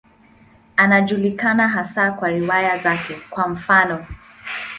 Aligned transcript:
Anajulikana 0.75 1.67
hasa 1.67 2.11
kwa 2.11 2.29
riwaya 2.29 2.77
zake, 2.77 3.15
kwa 3.29 3.47
mfano. 3.47 4.05